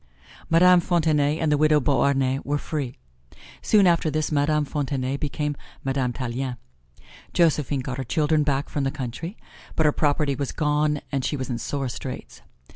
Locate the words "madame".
0.49-0.79, 4.31-4.65, 5.83-6.11